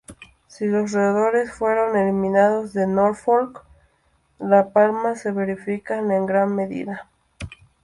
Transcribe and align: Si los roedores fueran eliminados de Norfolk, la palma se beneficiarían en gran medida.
Si 0.47 0.65
los 0.65 0.93
roedores 0.93 1.53
fueran 1.53 1.95
eliminados 1.95 2.73
de 2.73 2.87
Norfolk, 2.87 3.63
la 4.39 4.71
palma 4.73 5.15
se 5.15 5.29
beneficiarían 5.31 6.11
en 6.11 6.25
gran 6.25 6.55
medida. 6.55 7.07